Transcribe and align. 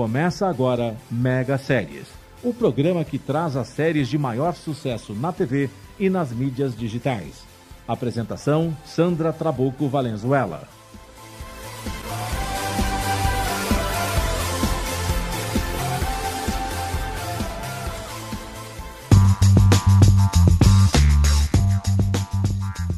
Começa 0.00 0.48
agora 0.48 0.96
Mega 1.10 1.58
Séries, 1.58 2.06
o 2.42 2.54
programa 2.54 3.04
que 3.04 3.18
traz 3.18 3.54
as 3.54 3.68
séries 3.68 4.08
de 4.08 4.16
maior 4.16 4.54
sucesso 4.54 5.14
na 5.14 5.30
TV 5.30 5.68
e 5.98 6.08
nas 6.08 6.32
mídias 6.32 6.74
digitais. 6.74 7.42
Apresentação: 7.86 8.74
Sandra 8.82 9.30
Trabuco 9.30 9.90
Valenzuela. 9.90 10.66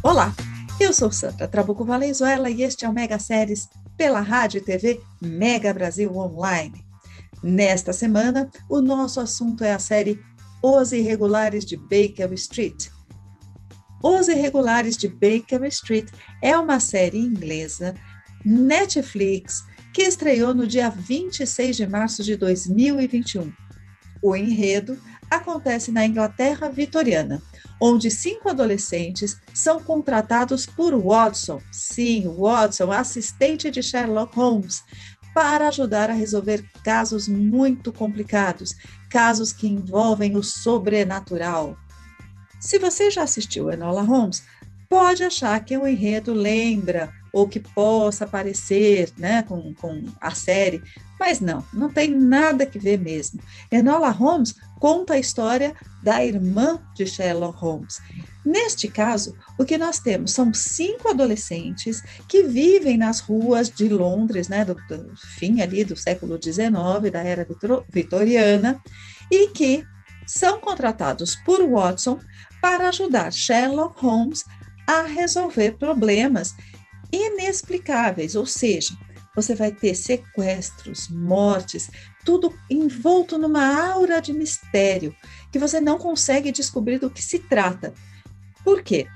Olá, 0.04 0.32
eu 0.78 0.92
sou 0.92 1.10
Sandra 1.10 1.48
Trabuco 1.48 1.84
Valenzuela 1.84 2.48
e 2.48 2.62
este 2.62 2.84
é 2.84 2.88
o 2.88 2.92
Mega 2.92 3.18
Séries 3.18 3.68
pela 3.96 4.20
Rádio 4.20 4.58
e 4.58 4.60
TV 4.60 5.00
Mega 5.20 5.74
Brasil 5.74 6.16
Online. 6.16 6.91
Nesta 7.42 7.92
semana, 7.92 8.48
o 8.68 8.80
nosso 8.80 9.18
assunto 9.20 9.64
é 9.64 9.72
a 9.72 9.78
série 9.78 10.20
Os 10.62 10.92
Irregulares 10.92 11.64
de 11.64 11.76
Baker 11.76 12.32
Street. 12.34 12.88
Os 14.02 14.28
Irregulares 14.28 14.96
de 14.96 15.08
Baker 15.08 15.64
Street 15.64 16.08
é 16.40 16.56
uma 16.56 16.78
série 16.78 17.18
inglesa 17.18 17.94
Netflix 18.44 19.64
que 19.92 20.02
estreou 20.02 20.54
no 20.54 20.66
dia 20.66 20.88
26 20.88 21.76
de 21.76 21.86
março 21.86 22.22
de 22.22 22.36
2021. 22.36 23.52
O 24.22 24.36
enredo 24.36 24.96
acontece 25.28 25.90
na 25.90 26.06
Inglaterra 26.06 26.68
vitoriana, 26.68 27.42
onde 27.80 28.10
cinco 28.10 28.48
adolescentes 28.48 29.40
são 29.52 29.82
contratados 29.82 30.66
por 30.66 30.94
Watson, 30.94 31.60
sim, 31.72 32.28
Watson, 32.28 32.92
assistente 32.92 33.70
de 33.70 33.82
Sherlock 33.82 34.34
Holmes, 34.36 34.84
para 35.34 35.68
ajudar 35.68 36.10
a 36.10 36.14
resolver 36.14 36.64
casos 36.84 37.28
muito 37.28 37.92
complicados, 37.92 38.74
casos 39.08 39.52
que 39.52 39.66
envolvem 39.66 40.36
o 40.36 40.42
sobrenatural. 40.42 41.76
Se 42.60 42.78
você 42.78 43.10
já 43.10 43.22
assistiu 43.22 43.70
Enola 43.70 44.02
Holmes, 44.02 44.44
pode 44.88 45.24
achar 45.24 45.58
que 45.64 45.76
o 45.76 45.86
enredo 45.86 46.32
lembra 46.32 47.12
ou 47.32 47.48
que 47.48 47.58
possa 47.58 48.26
parecer 48.26 49.10
né, 49.16 49.42
com, 49.42 49.72
com 49.74 50.04
a 50.20 50.32
série, 50.32 50.82
mas 51.22 51.38
não, 51.38 51.64
não 51.72 51.88
tem 51.88 52.10
nada 52.10 52.66
que 52.66 52.80
ver 52.80 52.98
mesmo. 52.98 53.38
Enola 53.70 54.10
Holmes 54.10 54.56
conta 54.80 55.14
a 55.14 55.20
história 55.20 55.72
da 56.02 56.24
irmã 56.24 56.82
de 56.96 57.06
Sherlock 57.06 57.56
Holmes. 57.60 58.00
Neste 58.44 58.88
caso, 58.88 59.32
o 59.56 59.64
que 59.64 59.78
nós 59.78 60.00
temos 60.00 60.32
são 60.32 60.52
cinco 60.52 61.08
adolescentes 61.08 62.02
que 62.26 62.42
vivem 62.42 62.98
nas 62.98 63.20
ruas 63.20 63.70
de 63.70 63.88
Londres, 63.88 64.48
né, 64.48 64.64
do, 64.64 64.74
do 64.74 65.16
fim 65.38 65.60
ali 65.60 65.84
do 65.84 65.94
século 65.94 66.40
XIX, 66.42 67.12
da 67.12 67.22
era 67.22 67.46
vitoriana, 67.88 68.82
e 69.30 69.46
que 69.50 69.84
são 70.26 70.58
contratados 70.58 71.36
por 71.36 71.64
Watson 71.70 72.18
para 72.60 72.88
ajudar 72.88 73.32
Sherlock 73.32 74.04
Holmes 74.04 74.44
a 74.88 75.02
resolver 75.02 75.78
problemas 75.78 76.52
inexplicáveis, 77.12 78.34
ou 78.34 78.44
seja, 78.44 78.92
você 79.34 79.54
vai 79.54 79.72
ter 79.72 79.94
sequestros, 79.94 81.08
mortes, 81.08 81.90
tudo 82.24 82.54
envolto 82.70 83.38
numa 83.38 83.92
aura 83.92 84.20
de 84.20 84.32
mistério 84.32 85.14
que 85.50 85.58
você 85.58 85.80
não 85.80 85.98
consegue 85.98 86.52
descobrir 86.52 86.98
do 86.98 87.10
que 87.10 87.22
se 87.22 87.38
trata. 87.38 87.92
Por 88.64 88.82
quê? 88.82 89.06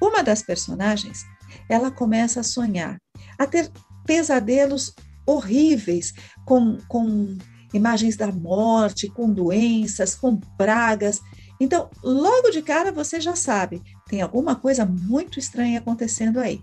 Uma 0.00 0.22
das 0.22 0.42
personagens, 0.42 1.24
ela 1.68 1.90
começa 1.90 2.40
a 2.40 2.44
sonhar, 2.44 2.96
a 3.38 3.46
ter 3.46 3.70
pesadelos 4.06 4.94
horríveis 5.26 6.12
com, 6.44 6.78
com 6.88 7.36
imagens 7.72 8.16
da 8.16 8.30
morte, 8.30 9.08
com 9.08 9.32
doenças, 9.32 10.14
com 10.14 10.36
pragas. 10.36 11.20
Então, 11.60 11.90
logo 12.02 12.50
de 12.50 12.62
cara 12.62 12.92
você 12.92 13.20
já 13.20 13.34
sabe, 13.34 13.82
tem 14.08 14.22
alguma 14.22 14.54
coisa 14.54 14.84
muito 14.84 15.38
estranha 15.38 15.78
acontecendo 15.78 16.38
aí. 16.38 16.60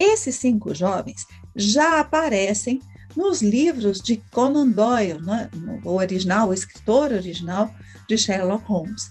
Esses 0.00 0.34
cinco 0.36 0.74
jovens 0.74 1.26
já 1.54 2.00
aparecem 2.00 2.80
nos 3.16 3.42
livros 3.42 4.00
de 4.00 4.22
Conan 4.30 4.68
Doyle, 4.68 5.20
né? 5.20 5.50
o 5.84 5.92
original, 5.92 6.48
o 6.48 6.54
escritor 6.54 7.12
original 7.12 7.72
de 8.08 8.16
Sherlock 8.16 8.64
Holmes. 8.64 9.10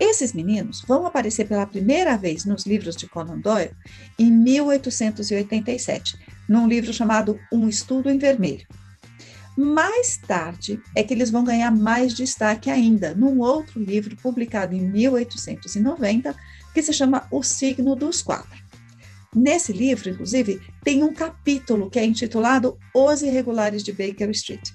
Esses 0.00 0.32
meninos 0.32 0.82
vão 0.86 1.06
aparecer 1.06 1.46
pela 1.46 1.66
primeira 1.66 2.16
vez 2.16 2.44
nos 2.44 2.64
livros 2.64 2.94
de 2.96 3.08
Conan 3.08 3.40
Doyle 3.40 3.72
em 4.18 4.30
1887, 4.30 6.16
num 6.48 6.68
livro 6.68 6.92
chamado 6.92 7.38
Um 7.52 7.68
Estudo 7.68 8.08
em 8.08 8.18
Vermelho. 8.18 8.66
Mais 9.56 10.16
tarde 10.18 10.80
é 10.94 11.02
que 11.02 11.12
eles 11.12 11.32
vão 11.32 11.42
ganhar 11.42 11.72
mais 11.72 12.14
destaque 12.14 12.70
ainda, 12.70 13.12
num 13.12 13.40
outro 13.40 13.82
livro 13.82 14.16
publicado 14.16 14.72
em 14.72 14.80
1890, 14.80 16.32
que 16.72 16.80
se 16.80 16.92
chama 16.92 17.26
O 17.28 17.42
Signo 17.42 17.96
dos 17.96 18.22
Quatro. 18.22 18.67
Nesse 19.34 19.72
livro, 19.72 20.08
inclusive, 20.08 20.60
tem 20.82 21.04
um 21.04 21.12
capítulo 21.12 21.90
que 21.90 21.98
é 21.98 22.04
intitulado 22.04 22.78
Os 22.94 23.22
Irregulares 23.22 23.82
de 23.82 23.92
Baker 23.92 24.30
Street. 24.30 24.70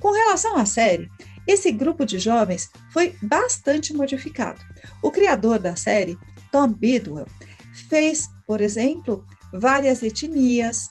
Com 0.00 0.12
relação 0.12 0.56
à 0.56 0.64
série, 0.64 1.08
esse 1.46 1.70
grupo 1.70 2.06
de 2.06 2.18
jovens 2.18 2.70
foi 2.90 3.14
bastante 3.22 3.92
modificado. 3.92 4.60
O 5.02 5.10
criador 5.10 5.58
da 5.58 5.76
série, 5.76 6.18
Tom 6.50 6.68
Bidwell, 6.68 7.26
fez, 7.88 8.28
por 8.46 8.62
exemplo, 8.62 9.26
várias 9.52 10.02
etnias. 10.02 10.90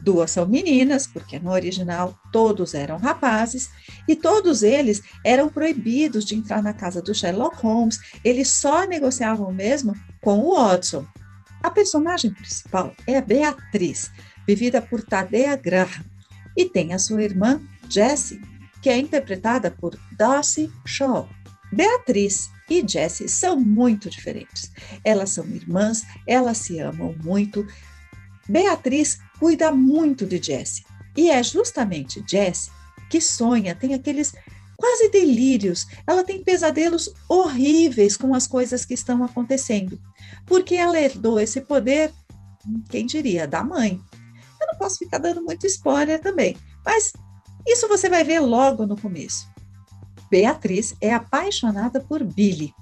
Duas 0.00 0.32
são 0.32 0.44
meninas, 0.46 1.06
porque 1.06 1.38
no 1.38 1.52
original 1.52 2.18
todos 2.32 2.74
eram 2.74 2.96
rapazes, 2.96 3.70
e 4.08 4.16
todos 4.16 4.64
eles 4.64 5.00
eram 5.24 5.48
proibidos 5.48 6.24
de 6.24 6.34
entrar 6.34 6.60
na 6.60 6.72
casa 6.72 7.00
do 7.00 7.14
Sherlock 7.14 7.56
Holmes, 7.58 8.00
eles 8.24 8.48
só 8.48 8.84
negociavam 8.84 9.52
mesmo 9.52 9.94
com 10.20 10.40
o 10.40 10.56
Watson, 10.56 11.06
a 11.62 11.70
personagem 11.70 12.32
principal 12.32 12.94
é 13.06 13.20
Beatriz, 13.20 14.10
vivida 14.46 14.82
por 14.82 15.02
Tadea 15.02 15.56
Graham, 15.56 16.04
e 16.56 16.66
tem 16.66 16.92
a 16.92 16.98
sua 16.98 17.22
irmã 17.22 17.60
Jessie, 17.88 18.40
que 18.80 18.90
é 18.90 18.98
interpretada 18.98 19.70
por 19.70 19.98
Darcy 20.16 20.70
Shaw. 20.84 21.28
Beatriz 21.72 22.50
e 22.68 22.86
Jessie 22.86 23.28
são 23.28 23.58
muito 23.58 24.10
diferentes. 24.10 24.70
Elas 25.04 25.30
são 25.30 25.46
irmãs, 25.46 26.04
elas 26.26 26.58
se 26.58 26.78
amam 26.80 27.14
muito. 27.22 27.66
Beatriz 28.48 29.18
cuida 29.38 29.70
muito 29.70 30.26
de 30.26 30.42
Jessie, 30.42 30.84
e 31.16 31.30
é 31.30 31.42
justamente 31.42 32.22
Jessie 32.28 32.72
que 33.12 33.20
sonha, 33.20 33.74
tem 33.74 33.92
aqueles 33.92 34.34
quase 34.82 35.08
delírios. 35.10 35.86
Ela 36.04 36.24
tem 36.24 36.42
pesadelos 36.42 37.08
horríveis 37.28 38.16
com 38.16 38.34
as 38.34 38.48
coisas 38.48 38.84
que 38.84 38.94
estão 38.94 39.22
acontecendo, 39.22 39.96
porque 40.44 40.74
ela 40.74 41.00
herdou 41.00 41.38
esse 41.38 41.60
poder, 41.60 42.12
quem 42.90 43.06
diria, 43.06 43.46
da 43.46 43.62
mãe. 43.62 44.00
Eu 44.60 44.66
não 44.66 44.74
posso 44.76 44.98
ficar 44.98 45.18
dando 45.18 45.40
muito 45.40 45.68
spoiler 45.68 46.20
também, 46.20 46.56
mas 46.84 47.12
isso 47.64 47.86
você 47.86 48.10
vai 48.10 48.24
ver 48.24 48.40
logo 48.40 48.84
no 48.84 49.00
começo. 49.00 49.46
Beatriz 50.28 50.96
é 51.00 51.14
apaixonada 51.14 52.00
por 52.00 52.24
Billy. 52.24 52.74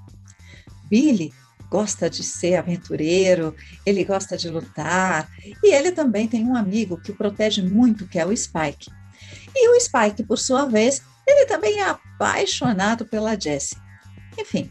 Billy 0.88 1.34
gosta 1.70 2.08
de 2.08 2.22
ser 2.22 2.56
aventureiro, 2.56 3.54
ele 3.84 4.04
gosta 4.04 4.38
de 4.38 4.48
lutar, 4.48 5.30
e 5.62 5.74
ele 5.74 5.92
também 5.92 6.26
tem 6.26 6.46
um 6.46 6.56
amigo 6.56 6.98
que 6.98 7.10
o 7.10 7.16
protege 7.16 7.60
muito, 7.60 8.08
que 8.08 8.18
é 8.18 8.24
o 8.24 8.34
Spike. 8.34 8.90
E 9.54 9.68
o 9.68 9.78
Spike, 9.78 10.24
por 10.24 10.38
sua 10.38 10.64
vez, 10.64 11.02
ele 11.30 11.46
também 11.46 11.80
é 11.80 11.88
apaixonado 11.88 13.06
pela 13.06 13.38
Jessie. 13.38 13.78
Enfim, 14.38 14.70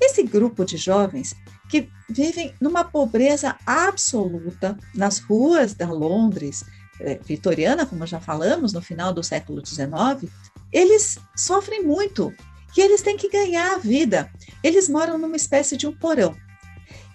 esse 0.00 0.22
grupo 0.22 0.64
de 0.64 0.76
jovens 0.76 1.34
que 1.68 1.88
vivem 2.08 2.54
numa 2.60 2.84
pobreza 2.84 3.56
absoluta 3.64 4.76
nas 4.94 5.18
ruas 5.18 5.74
da 5.74 5.90
Londres 5.90 6.64
é, 7.00 7.18
vitoriana, 7.18 7.86
como 7.86 8.06
já 8.06 8.20
falamos, 8.20 8.72
no 8.72 8.82
final 8.82 9.12
do 9.12 9.22
século 9.22 9.64
XIX, 9.64 10.30
eles 10.70 11.18
sofrem 11.36 11.82
muito 11.82 12.32
e 12.76 12.80
eles 12.80 13.02
têm 13.02 13.16
que 13.16 13.28
ganhar 13.28 13.74
a 13.74 13.78
vida. 13.78 14.30
Eles 14.62 14.88
moram 14.88 15.18
numa 15.18 15.36
espécie 15.36 15.76
de 15.76 15.86
um 15.86 15.92
porão. 15.92 16.34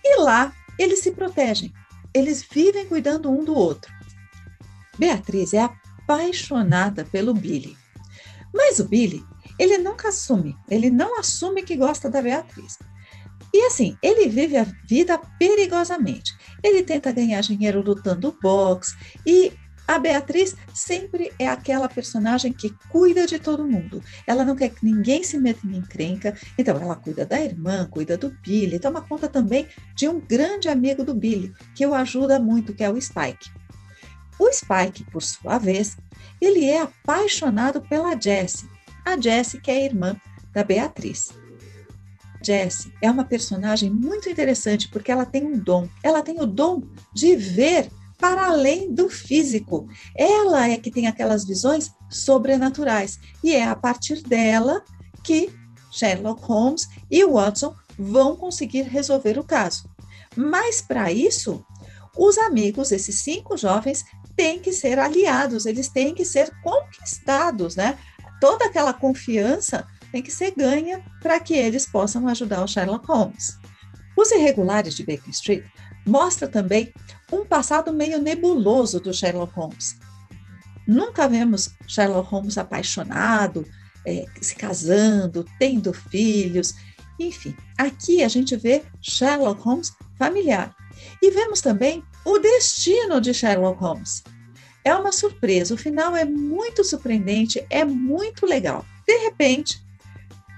E 0.04 0.22
lá 0.22 0.54
eles 0.78 1.00
se 1.00 1.12
protegem. 1.12 1.74
Eles 2.14 2.44
vivem 2.44 2.86
cuidando 2.86 3.32
um 3.32 3.44
do 3.44 3.56
outro. 3.56 3.92
Beatriz 4.98 5.54
é 5.54 5.62
apaixonada 5.62 7.06
pelo 7.06 7.34
Billy. 7.34 7.78
Mas 8.54 8.80
o 8.80 8.86
Billy, 8.86 9.24
ele 9.60 9.78
nunca 9.78 10.10
assume, 10.10 10.56
ele 10.70 10.90
não 10.90 11.20
assume 11.20 11.64
que 11.64 11.76
gosta 11.76 12.10
da 12.10 12.22
Beatriz. 12.22 12.78
E 13.54 13.66
assim, 13.66 13.98
ele 14.02 14.28
vive 14.28 14.58
a 14.58 14.68
vida 14.86 15.18
perigosamente. 15.40 16.36
Ele 16.64 16.84
tenta 16.84 17.12
ganhar 17.12 17.42
dinheiro 17.42 17.82
lutando 17.82 18.38
boxe 18.42 18.96
e 19.26 19.54
a 19.88 19.98
Beatriz 19.98 20.54
sempre 20.74 21.32
é 21.40 21.48
aquela 21.48 21.88
personagem 21.88 22.52
que 22.52 22.76
cuida 22.90 23.26
de 23.26 23.40
todo 23.40 23.66
mundo. 23.66 24.04
Ela 24.28 24.44
não 24.44 24.54
quer 24.54 24.70
que 24.70 24.86
ninguém 24.86 25.24
se 25.24 25.38
meta 25.38 25.66
em 25.66 25.78
encrenca, 25.78 26.36
então 26.58 26.76
ela 26.76 26.96
cuida 26.98 27.26
da 27.26 27.40
irmã, 27.40 27.88
cuida 27.90 28.18
do 28.18 28.30
Billy, 28.44 28.80
toma 28.80 29.02
conta 29.02 29.30
também 29.30 29.66
de 29.96 30.10
um 30.10 30.20
grande 30.20 30.68
amigo 30.68 31.06
do 31.06 31.16
Billy, 31.16 31.54
que 31.74 31.86
o 31.86 31.94
ajuda 31.94 32.38
muito, 32.38 32.74
que 32.74 32.84
é 32.84 32.90
o 32.90 33.02
Spike. 33.02 33.50
O 34.40 34.52
Spike, 34.52 35.04
por 35.12 35.22
sua 35.22 35.58
vez, 35.58 35.98
ele 36.40 36.66
é 36.66 36.82
apaixonado 36.82 37.82
pela 37.82 38.20
Jessie, 38.20 38.70
a 39.06 39.20
Jessie 39.20 39.60
que 39.60 39.72
é 39.72 39.86
irmã 39.86 40.16
da 40.54 40.64
Beatriz. 40.64 41.30
Jessie 42.44 42.94
é 43.02 43.10
uma 43.10 43.26
personagem 43.26 43.90
muito 43.90 44.30
interessante 44.30 44.88
porque 44.90 45.12
ela 45.12 45.26
tem 45.26 45.44
um 45.44 45.58
dom. 45.58 45.90
Ela 46.04 46.22
tem 46.22 46.40
o 46.40 46.46
dom 46.46 46.84
de 47.14 47.36
ver 47.36 47.90
para 48.18 48.48
além 48.48 48.94
do 48.94 49.10
físico. 49.10 49.88
Ela 50.16 50.70
é 50.70 50.78
que 50.78 50.92
tem 50.92 51.08
aquelas 51.08 51.46
visões 51.46 51.92
sobrenaturais 52.10 53.20
e 53.44 53.54
é 53.54 53.66
a 53.66 53.76
partir 53.76 54.22
dela 54.22 54.84
que 55.24 55.52
Sherlock 55.92 56.42
Holmes 56.44 56.88
e 57.10 57.26
Watson 57.26 57.76
vão 57.98 58.36
conseguir 58.36 58.84
resolver 58.84 59.38
o 59.38 59.44
caso. 59.44 59.90
Mas 60.36 60.82
para 60.82 61.12
isso, 61.12 61.66
os 62.16 62.38
amigos, 62.38 62.92
esses 62.92 63.20
cinco 63.20 63.58
jovens, 63.58 64.04
têm 64.38 64.60
que 64.60 64.72
ser 64.72 65.00
aliados, 65.00 65.66
eles 65.66 65.90
têm 65.90 66.14
que 66.14 66.24
ser 66.24 66.52
conquistados, 66.62 67.76
né? 67.76 67.98
Toda 68.40 68.66
aquela 68.66 68.94
confiança 68.94 69.86
tem 70.12 70.22
que 70.22 70.32
ser 70.32 70.54
ganha 70.56 71.04
para 71.22 71.40
que 71.40 71.56
eles 71.56 71.86
possam 71.86 72.28
ajudar 72.28 72.64
o 72.64 72.68
Sherlock 72.68 73.06
Holmes. 73.08 73.58
Os 74.16 74.32
Irregulares 74.32 74.96
de 74.96 75.04
Baker 75.04 75.30
Street 75.32 75.66
mostra 76.06 76.48
também 76.48 76.94
um 77.32 77.44
passado 77.44 77.92
meio 77.92 78.22
nebuloso 78.22 79.00
do 79.00 79.14
Sherlock 79.14 79.54
Holmes. 79.54 79.98
Nunca 80.88 81.28
vemos 81.28 81.72
Sherlock 81.88 82.30
Holmes 82.30 82.58
apaixonado, 82.58 83.66
é, 84.06 84.26
se 84.40 84.56
casando, 84.56 85.46
tendo 85.60 85.92
filhos, 85.94 86.76
enfim. 87.20 87.56
Aqui 87.78 88.24
a 88.24 88.28
gente 88.28 88.56
vê 88.56 88.84
Sherlock 89.02 89.62
Holmes 89.62 89.92
familiar. 90.18 90.74
E 91.22 91.32
vemos 91.32 91.62
também 91.62 92.04
o 92.26 92.40
destino 92.40 93.20
de 93.20 93.34
Sherlock 93.34 93.80
Holmes. 93.80 94.24
É 94.84 94.96
uma 94.96 95.12
surpresa, 95.12 95.74
o 95.74 95.78
final 95.78 96.16
é 96.16 96.24
muito 96.24 96.84
surpreendente, 96.84 97.66
é 97.70 97.84
muito 97.84 98.46
legal. 98.46 98.86
De 99.06 99.18
repente, 99.18 99.82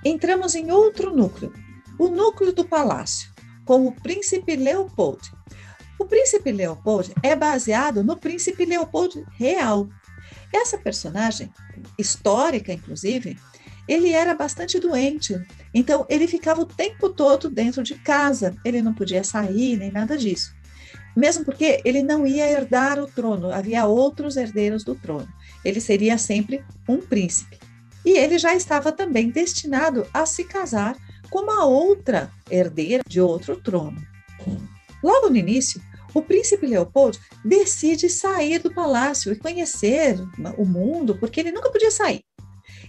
entramos 0.06 0.56
em 0.56 0.72
outro 0.72 1.16
núcleo, 1.16 1.52
o 1.98 2.08
núcleo 2.08 2.54
do 2.54 2.64
palácio, 2.64 3.32
com 3.66 3.88
o 3.88 3.92
príncipe 3.92 4.56
Leopold. 4.56 5.20
O 5.98 6.06
príncipe 6.06 6.52
Leopold 6.52 7.14
é 7.24 7.36
baseado 7.36 8.04
no 8.04 8.16
príncipe 8.16 8.66
Leopold 8.66 9.26
real. 9.38 9.90
Essa 10.54 10.78
personagem, 10.78 11.52
histórica 11.98 12.72
inclusive, 12.72 13.38
ele 13.90 14.12
era 14.12 14.36
bastante 14.36 14.80
doente, 14.80 15.36
então 15.74 16.06
ele 16.08 16.28
ficava 16.28 16.62
o 16.62 16.66
tempo 16.66 17.10
todo 17.10 17.50
dentro 17.50 17.82
de 17.82 17.96
casa, 17.96 18.56
ele 18.64 18.84
não 18.84 18.94
podia 18.94 19.24
sair 19.24 19.76
nem 19.78 19.92
nada 19.92 20.16
disso. 20.16 20.54
Mesmo 21.16 21.44
porque 21.44 21.82
ele 21.84 22.04
não 22.04 22.26
ia 22.26 22.48
herdar 22.48 23.00
o 23.00 23.08
trono, 23.08 23.52
havia 23.52 23.88
outros 23.88 24.38
herdeiros 24.38 24.84
do 24.84 24.94
trono. 24.94 25.28
Ele 25.66 25.82
seria 25.82 26.20
sempre 26.20 26.64
um 26.88 26.98
príncipe. 26.98 27.58
E 28.06 28.12
ele 28.12 28.38
já 28.38 28.56
estava 28.56 28.92
também 28.92 29.32
destinado 29.32 30.06
a 30.14 30.24
se 30.26 30.44
casar 30.44 30.96
com 31.32 31.40
uma 31.40 31.66
outra 31.66 32.32
herdeira 32.50 33.04
de 33.08 33.20
outro 33.20 33.58
trono. 33.58 34.00
Logo 35.04 35.30
no 35.30 35.36
início, 35.36 35.82
o 36.14 36.22
príncipe 36.22 36.68
Leopold 36.68 37.20
decide 37.44 38.08
sair 38.08 38.60
do 38.60 38.74
palácio 38.74 39.32
e 39.32 39.36
conhecer 39.36 40.16
o 40.58 40.66
mundo, 40.66 41.18
porque 41.18 41.40
ele 41.40 41.52
nunca 41.52 41.72
podia 41.72 41.92
sair. 41.92 42.22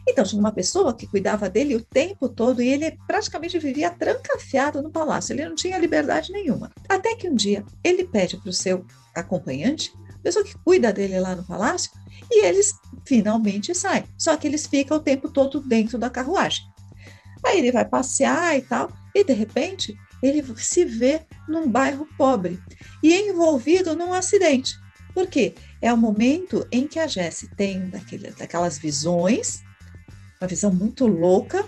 Então, 0.09 0.25
tinha 0.25 0.41
uma 0.41 0.53
pessoa 0.53 0.95
que 0.95 1.07
cuidava 1.07 1.49
dele 1.49 1.77
o 1.77 1.85
tempo 1.85 2.29
todo 2.29 2.63
e 2.63 2.69
ele 2.69 2.99
praticamente 3.07 3.59
vivia 3.59 3.91
trancafiado 3.91 4.83
no 4.83 4.91
palácio, 4.91 5.33
ele 5.33 5.49
não 5.49 5.55
tinha 5.55 5.79
liberdade 5.79 6.33
nenhuma. 6.33 6.71
Até 6.89 7.15
que 7.15 7.29
um 7.29 7.35
dia 7.35 7.65
ele 7.85 8.05
pede 8.05 8.37
para 8.37 8.51
o 8.51 8.53
seu 8.53 8.85
acompanhante, 9.15 9.93
pessoa 10.23 10.45
que 10.45 10.57
cuida 10.59 10.93
dele 10.93 11.19
lá 11.21 11.35
no 11.35 11.47
palácio, 11.47 11.91
e 12.31 12.45
eles 12.45 12.73
finalmente 13.05 13.75
saem. 13.75 14.05
Só 14.19 14.37
que 14.37 14.47
eles 14.47 14.67
ficam 14.67 14.97
o 14.97 15.01
tempo 15.01 15.31
todo 15.31 15.61
dentro 15.61 15.99
da 15.99 16.11
carruagem. 16.11 16.63
Aí 17.45 17.59
ele 17.59 17.73
vai 17.73 17.85
passear 17.85 18.57
e 18.57 18.63
tal, 18.63 18.93
e 19.15 19.25
de 19.25 19.33
repente 19.33 19.97
ele 20.23 20.45
se 20.57 20.85
vê 20.85 21.23
num 21.49 21.69
bairro 21.69 22.07
pobre 22.17 22.61
e 23.03 23.15
envolvido 23.15 23.97
num 23.97 24.13
acidente. 24.13 24.75
Por 25.15 25.27
quê? 25.27 25.55
É 25.81 25.93
o 25.93 25.97
momento 25.97 26.67
em 26.71 26.87
que 26.87 26.99
a 26.99 27.07
Jessie 27.07 27.49
tem 27.57 27.89
daquele, 27.89 28.31
daquelas 28.33 28.79
visões, 28.79 29.63
uma 30.41 30.49
visão 30.49 30.73
muito 30.73 31.07
louca, 31.07 31.65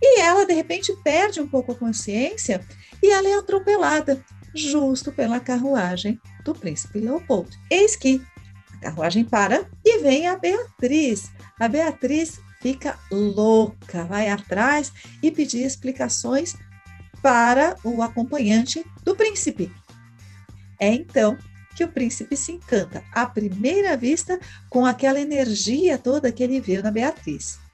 e 0.00 0.20
ela 0.20 0.46
de 0.46 0.54
repente 0.54 0.94
perde 1.02 1.40
um 1.40 1.48
pouco 1.48 1.72
a 1.72 1.74
consciência 1.74 2.64
e 3.02 3.10
ela 3.10 3.28
é 3.28 3.34
atropelada 3.34 4.24
justo 4.54 5.12
pela 5.12 5.40
carruagem 5.40 6.20
do 6.44 6.54
príncipe 6.54 7.00
Leopoldo. 7.00 7.50
Eis 7.70 7.96
que 7.96 8.22
a 8.74 8.78
carruagem 8.78 9.24
para 9.24 9.68
e 9.84 9.98
vem 9.98 10.28
a 10.28 10.36
Beatriz. 10.36 11.30
A 11.58 11.66
Beatriz 11.66 12.38
fica 12.60 12.98
louca, 13.10 14.04
vai 14.04 14.28
atrás 14.28 14.92
e 15.22 15.30
pedir 15.30 15.64
explicações 15.64 16.54
para 17.22 17.76
o 17.82 18.02
acompanhante 18.02 18.84
do 19.02 19.16
príncipe. 19.16 19.72
É 20.78 20.92
então 20.92 21.36
que 21.74 21.84
o 21.84 21.88
príncipe 21.88 22.36
se 22.36 22.52
encanta 22.52 23.02
à 23.12 23.26
primeira 23.26 23.96
vista 23.96 24.38
com 24.70 24.86
aquela 24.86 25.20
energia 25.20 25.98
toda 25.98 26.32
que 26.32 26.42
ele 26.42 26.60
viu 26.60 26.82
na 26.82 26.90
Beatriz. 26.90 27.65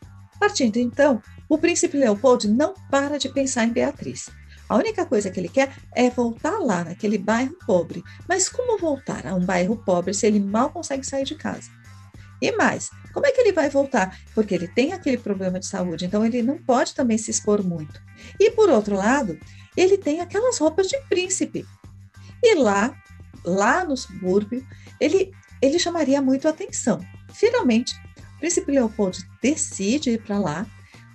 Partindo 0.42 0.76
então, 0.76 1.22
o 1.48 1.56
príncipe 1.56 1.96
Leopoldo 1.96 2.48
não 2.48 2.74
para 2.90 3.16
de 3.16 3.28
pensar 3.28 3.64
em 3.64 3.72
Beatriz. 3.72 4.28
A 4.68 4.74
única 4.74 5.06
coisa 5.06 5.30
que 5.30 5.38
ele 5.38 5.48
quer 5.48 5.72
é 5.94 6.10
voltar 6.10 6.58
lá, 6.58 6.82
naquele 6.82 7.16
bairro 7.16 7.56
pobre. 7.64 8.02
Mas 8.28 8.48
como 8.48 8.76
voltar 8.76 9.24
a 9.24 9.36
um 9.36 9.46
bairro 9.46 9.76
pobre 9.76 10.12
se 10.12 10.26
ele 10.26 10.40
mal 10.40 10.70
consegue 10.70 11.06
sair 11.06 11.22
de 11.22 11.36
casa? 11.36 11.70
E 12.40 12.50
mais, 12.56 12.90
como 13.14 13.24
é 13.24 13.30
que 13.30 13.40
ele 13.40 13.52
vai 13.52 13.70
voltar? 13.70 14.18
Porque 14.34 14.52
ele 14.52 14.66
tem 14.66 14.92
aquele 14.92 15.16
problema 15.16 15.60
de 15.60 15.66
saúde, 15.66 16.06
então 16.06 16.26
ele 16.26 16.42
não 16.42 16.58
pode 16.58 16.92
também 16.92 17.18
se 17.18 17.30
expor 17.30 17.62
muito. 17.62 18.02
E 18.40 18.50
por 18.50 18.68
outro 18.68 18.96
lado, 18.96 19.38
ele 19.76 19.96
tem 19.96 20.20
aquelas 20.20 20.58
roupas 20.58 20.88
de 20.88 20.98
príncipe. 21.08 21.64
E 22.42 22.56
lá, 22.56 22.92
lá 23.44 23.84
no 23.84 23.96
subúrbio, 23.96 24.66
ele, 24.98 25.30
ele 25.62 25.78
chamaria 25.78 26.20
muito 26.20 26.48
atenção. 26.48 26.98
Finalmente, 27.32 27.94
príncipe 28.42 28.72
Leopoldo 28.72 29.18
decide 29.40 30.10
ir 30.10 30.22
para 30.22 30.36
lá, 30.36 30.66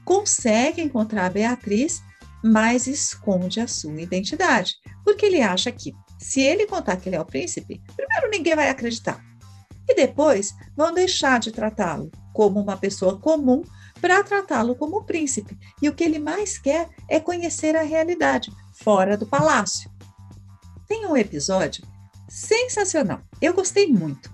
consegue 0.05 0.81
encontrar 0.81 1.25
a 1.25 1.29
Beatriz 1.29 2.01
mas 2.41 2.87
esconde 2.87 3.59
a 3.59 3.67
sua 3.67 3.99
identidade, 4.01 4.75
porque 5.03 5.25
ele 5.25 5.41
acha 5.41 5.71
que, 5.71 5.93
se 6.17 6.39
ele 6.39 6.65
contar 6.65 6.95
que 6.95 7.09
ele 7.09 7.17
é 7.17 7.21
o 7.21 7.25
príncipe, 7.25 7.81
primeiro 7.95 8.29
ninguém 8.29 8.55
vai 8.55 8.69
acreditar. 8.69 9.21
E 9.89 9.93
depois 9.95 10.53
vão 10.75 10.93
deixar 10.93 11.39
de 11.39 11.51
tratá-lo 11.51 12.09
como 12.33 12.61
uma 12.61 12.77
pessoa 12.77 13.19
comum 13.19 13.63
para 13.99 14.23
tratá-lo 14.23 14.75
como 14.75 15.03
príncipe. 15.03 15.57
E 15.81 15.89
o 15.89 15.93
que 15.93 16.03
ele 16.03 16.19
mais 16.19 16.57
quer 16.57 16.87
é 17.09 17.19
conhecer 17.19 17.75
a 17.75 17.81
realidade 17.81 18.51
fora 18.73 19.17
do 19.17 19.25
palácio. 19.25 19.89
Tem 20.87 21.05
um 21.05 21.17
episódio 21.17 21.83
sensacional. 22.29 23.21
Eu 23.41 23.53
gostei 23.53 23.87
muito. 23.87 24.31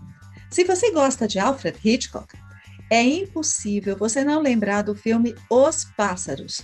Se 0.51 0.63
você 0.63 0.91
gosta 0.91 1.27
de 1.27 1.39
Alfred 1.39 1.79
Hitchcock, 1.83 2.42
é 2.89 3.01
impossível 3.03 3.97
você 3.97 4.23
não 4.23 4.41
lembrar 4.41 4.81
do 4.83 4.95
filme 4.95 5.35
Os 5.49 5.85
Pássaros, 5.97 6.63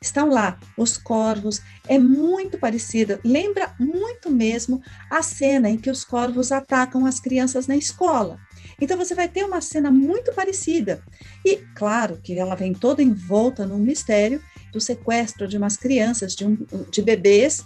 estão 0.00 0.28
lá 0.28 0.58
os 0.76 0.96
corvos, 0.96 1.60
é 1.88 1.98
muito 1.98 2.58
parecida, 2.58 3.20
lembra 3.24 3.74
muito 3.78 4.30
mesmo 4.30 4.80
a 5.10 5.22
cena 5.22 5.68
em 5.68 5.76
que 5.76 5.90
os 5.90 6.04
corvos 6.04 6.52
atacam 6.52 7.06
as 7.06 7.20
crianças 7.20 7.66
na 7.66 7.76
escola. 7.76 8.38
Então 8.80 8.96
você 8.96 9.14
vai 9.14 9.28
ter 9.28 9.44
uma 9.44 9.60
cena 9.60 9.90
muito 9.90 10.32
parecida. 10.32 11.02
E 11.44 11.56
claro 11.74 12.20
que 12.22 12.38
ela 12.38 12.54
vem 12.54 12.72
toda 12.72 13.02
envolta 13.02 13.64
num 13.64 13.78
mistério 13.78 14.40
do 14.72 14.80
sequestro 14.80 15.48
de 15.48 15.56
umas 15.56 15.76
crianças, 15.76 16.34
de, 16.34 16.44
um, 16.44 16.56
de 16.90 17.00
bebês, 17.00 17.64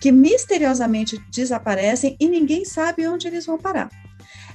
que 0.00 0.12
misteriosamente 0.12 1.18
desaparecem 1.30 2.16
e 2.18 2.28
ninguém 2.28 2.64
sabe 2.64 3.06
onde 3.06 3.26
eles 3.26 3.46
vão 3.46 3.56
parar. 3.56 3.88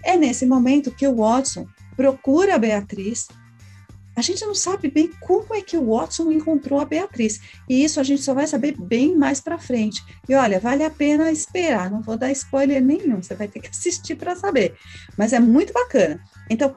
É 0.04 0.16
nesse 0.16 0.46
momento 0.46 0.92
que 0.92 1.08
o 1.08 1.16
Watson 1.16 1.68
procura 1.98 2.56
a 2.56 2.58
Beatriz 2.58 3.28
a 4.18 4.22
gente 4.22 4.44
não 4.44 4.56
sabe 4.56 4.90
bem 4.90 5.12
como 5.22 5.54
é 5.54 5.62
que 5.62 5.78
o 5.78 5.96
Watson 5.96 6.32
encontrou 6.32 6.80
a 6.80 6.86
Beatriz. 6.86 7.40
E 7.70 7.84
isso 7.84 8.00
a 8.00 8.04
gente 8.04 8.24
só 8.24 8.34
vai 8.34 8.48
saber 8.48 8.76
bem 8.76 9.16
mais 9.16 9.40
para 9.40 9.60
frente. 9.60 10.04
E 10.28 10.34
olha, 10.34 10.60
vale 10.60 10.84
a 10.84 10.90
pena 10.90 11.32
esperar, 11.32 11.92
não 11.92 12.02
vou 12.02 12.18
dar 12.18 12.32
spoiler 12.32 12.84
nenhum, 12.84 13.22
você 13.22 13.36
vai 13.36 13.48
ter 13.48 13.60
que 13.60 13.70
assistir 13.70 14.16
para 14.16 14.36
saber. 14.36 14.76
Mas 15.16 15.34
é 15.34 15.40
muito 15.40 15.72
bacana. 15.72 16.20
Então, 16.50 16.76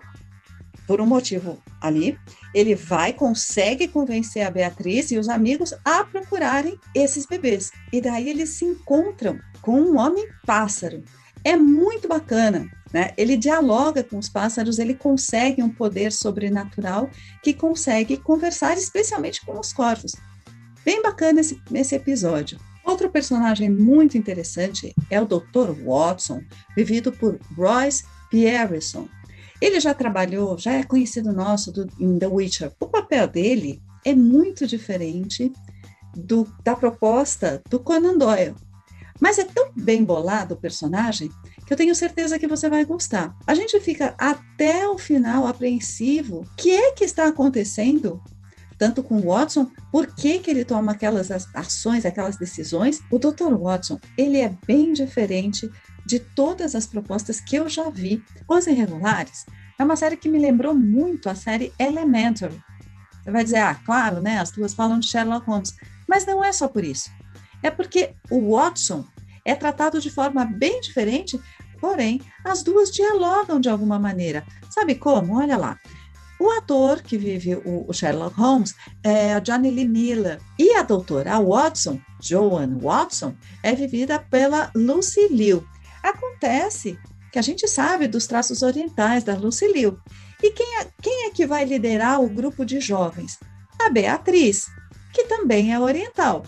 por 0.87 1.00
um 1.00 1.07
motivo 1.07 1.59
ali, 1.81 2.19
ele 2.55 2.75
vai, 2.75 3.15
consegue 3.15 3.89
convencer 3.89 4.43
a 4.43 4.50
Beatriz 4.50 5.11
e 5.11 5.17
os 5.17 5.31
amigos 5.31 5.73
a 5.83 6.05
procurarem 6.05 6.79
esses 6.95 7.25
bebês. 7.25 7.73
E 7.91 8.03
daí 8.03 8.29
eles 8.29 8.50
se 8.50 8.67
encontram 8.67 9.41
com 9.62 9.81
um 9.81 9.99
homem 9.99 10.29
pássaro. 10.45 11.03
É 11.43 11.57
muito 11.57 12.07
bacana. 12.07 12.69
Né? 12.92 13.12
Ele 13.16 13.37
dialoga 13.37 14.02
com 14.02 14.18
os 14.18 14.28
pássaros, 14.28 14.78
ele 14.78 14.94
consegue 14.94 15.62
um 15.62 15.70
poder 15.70 16.12
sobrenatural 16.12 17.09
que 17.42 17.54
consegue 17.54 18.16
conversar 18.16 18.76
especialmente 18.76 19.44
com 19.44 19.59
os 19.59 19.73
corvos. 19.73 20.12
Bem 20.85 21.02
bacana 21.02 21.40
esse, 21.40 21.61
esse 21.73 21.94
episódio. 21.94 22.59
Outro 22.85 23.11
personagem 23.11 23.70
muito 23.70 24.18
interessante 24.18 24.94
é 25.09 25.20
o 25.20 25.26
Dr. 25.26 25.70
Watson, 25.85 26.42
vivido 26.75 27.12
por 27.12 27.38
Royce 27.56 28.04
Pierreson. 28.30 29.09
Ele 29.61 29.78
já 29.78 29.92
trabalhou, 29.92 30.59
já 30.59 30.73
é 30.73 30.82
conhecido 30.82 31.32
nosso 31.32 31.70
do, 31.70 31.87
em 32.00 32.18
The 32.18 32.26
Witcher. 32.26 32.73
O 32.80 32.88
papel 32.88 33.28
dele 33.28 33.80
é 34.04 34.14
muito 34.14 34.66
diferente 34.66 35.52
do, 36.16 36.49
da 36.64 36.75
proposta 36.75 37.62
do 37.68 37.78
Conan 37.78 38.16
Doyle. 38.16 38.54
Mas 39.20 39.38
é 39.38 39.44
tão 39.44 39.70
bem 39.76 40.02
bolado 40.02 40.54
o 40.54 40.61
personagem 40.61 41.30
que 41.71 41.75
eu 41.75 41.79
tenho 41.79 41.95
certeza 41.95 42.37
que 42.37 42.49
você 42.49 42.69
vai 42.69 42.85
gostar. 42.85 43.33
A 43.47 43.55
gente 43.55 43.79
fica 43.79 44.12
até 44.19 44.89
o 44.89 44.99
final 44.99 45.47
apreensivo. 45.47 46.41
O 46.41 46.57
que 46.57 46.69
é 46.69 46.91
que 46.91 47.05
está 47.05 47.29
acontecendo? 47.29 48.21
Tanto 48.77 49.05
com 49.05 49.19
o 49.19 49.27
Watson, 49.27 49.71
por 49.93 50.09
que, 50.09 50.41
que 50.41 50.50
ele 50.50 50.65
toma 50.65 50.91
aquelas 50.91 51.31
ações, 51.55 52.05
aquelas 52.05 52.37
decisões? 52.37 53.00
O 53.09 53.21
Dr. 53.21 53.55
Watson, 53.57 54.00
ele 54.19 54.41
é 54.41 54.53
bem 54.67 54.93
diferente 54.93 55.71
de 56.05 56.19
todas 56.19 56.75
as 56.75 56.89
propostas 56.89 57.41
que 57.41 57.55
eu 57.55 57.69
já 57.69 57.89
vi. 57.89 58.21
Os 58.49 58.67
Irregulares 58.67 59.47
é 59.79 59.85
uma 59.85 59.95
série 59.95 60.17
que 60.17 60.29
me 60.29 60.41
lembrou 60.41 60.75
muito 60.75 61.31
a 61.31 61.37
série 61.37 61.73
Elementary. 61.79 62.61
Você 63.23 63.31
vai 63.31 63.45
dizer, 63.45 63.59
ah, 63.59 63.77
claro, 63.77 64.21
né? 64.21 64.41
As 64.41 64.50
duas 64.50 64.75
falam 64.75 64.99
de 64.99 65.07
Sherlock 65.07 65.47
Holmes. 65.47 65.77
Mas 66.09 66.27
não 66.27 66.43
é 66.43 66.53
só 66.53 66.67
por 66.67 66.83
isso. 66.83 67.12
É 67.62 67.71
porque 67.71 68.12
o 68.29 68.57
Watson 68.57 69.05
é 69.45 69.55
tratado 69.55 70.00
de 70.00 70.11
forma 70.11 70.45
bem 70.45 70.81
diferente, 70.81 71.41
porém, 71.81 72.21
as 72.45 72.63
duas 72.63 72.91
dialogam 72.91 73.61
de 73.61 73.69
alguma 73.69 73.99
maneira. 73.99 74.45
Sabe 74.69 74.95
como? 74.95 75.39
Olha 75.39 75.57
lá. 75.57 75.79
O 76.41 76.51
ator 76.51 77.03
que 77.03 77.19
vive 77.19 77.55
o, 77.67 77.93
Sherlock 77.93 78.35
Holmes 78.35 78.75
é 79.05 79.35
a 79.35 79.41
Johnny 79.41 79.71
Lee 79.71 79.87
Miller. 79.87 80.41
E 80.59 80.75
a 80.75 80.83
doutora 80.83 81.39
Watson, 81.39 82.01
Joan 82.19 82.79
Watson, 82.81 83.35
é 83.63 83.75
vivida 83.75 84.19
pela 84.19 84.71
Lucy 84.75 85.29
Liu. 85.29 85.63
Acontece 86.03 86.99
que 87.31 87.39
a 87.39 87.43
gente 87.43 87.69
sabe 87.69 88.09
dos 88.09 88.27
traços 88.27 88.63
orientais 88.63 89.23
da 89.23 89.35
Lucy 89.35 89.71
Liu. 89.71 89.99
E 90.43 90.51
quem 90.51 90.79
é, 90.79 90.87
quem 91.03 91.27
é 91.27 91.31
que 91.31 91.47
vai 91.47 91.65
liderar 91.65 92.23
o 92.23 92.31
grupo 92.31 92.65
de 92.65 92.81
jovens? 92.81 93.39
A 93.79 93.91
Beatriz, 93.91 94.67
que 95.13 95.25
também 95.25 95.75
é 95.75 95.79
oriental. 95.79 96.45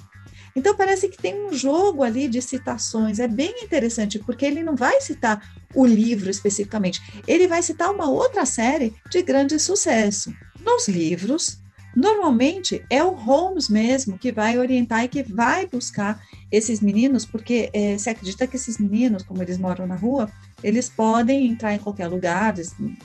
Então 0.55 0.77
parece 0.77 1.09
que 1.09 1.17
tem 1.17 1.47
um 1.47 1.53
jogo 1.53 2.03
ali 2.03 2.29
de 2.29 2.43
citações, 2.43 3.19
é 3.19 3.27
bem 3.27 3.65
interessante, 3.65 4.19
porque 4.19 4.45
ele 4.45 4.63
não 4.63 4.77
vai 4.77 5.01
citar 5.01 5.43
o 5.75 5.87
livro 5.87 6.31
especificamente, 6.31 7.01
ele 7.27 7.49
vai 7.49 7.63
citar 7.63 7.91
uma 7.91 8.09
outra 8.09 8.45
série 8.45 8.95
de 9.11 9.23
grande 9.23 9.59
sucesso. 9.59 10.33
Nos 10.61 10.89
livros, 10.89 11.59
normalmente 11.97 12.85
é 12.89 13.03
o 13.03 13.11
Holmes 13.11 13.69
mesmo 13.69 14.19
que 14.19 14.33
vai 14.33 14.59
orientar 14.59 15.05
e 15.05 15.09
que 15.09 15.23
vai 15.23 15.67
buscar 15.67 16.21
esses 16.51 16.81
meninos, 16.81 17.25
porque 17.25 17.71
é, 17.73 17.97
se 17.97 18.11
acredita 18.11 18.47
que 18.47 18.57
esses 18.57 18.79
meninos, 18.79 19.23
como 19.23 19.43
eles 19.43 19.59
moram 19.59 19.87
na 19.87 19.97
rua, 19.97 20.31
eles 20.63 20.89
podem 20.89 21.47
entrar 21.47 21.75
em 21.75 21.79
qualquer 21.79 22.07
lugar, 22.09 22.55